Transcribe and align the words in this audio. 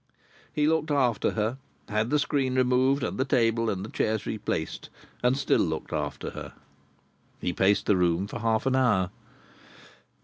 He 0.51 0.65
looked 0.65 0.89
after 0.89 1.33
her, 1.33 1.59
had 1.87 2.09
the 2.09 2.17
screen 2.17 2.55
removed 2.55 3.03
and 3.03 3.19
the 3.19 3.23
table 3.23 3.69
and 3.69 3.93
chairs 3.93 4.25
replaced, 4.25 4.89
and 5.21 5.37
still 5.37 5.59
looked 5.61 5.93
after 5.93 6.31
her. 6.31 6.53
He 7.39 7.53
paced 7.53 7.85
the 7.85 7.95
room 7.95 8.25
for 8.25 8.39
half 8.39 8.65
an 8.65 8.75
hour. 8.75 9.11